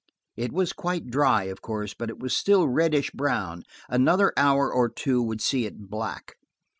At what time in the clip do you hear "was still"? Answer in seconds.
2.17-2.67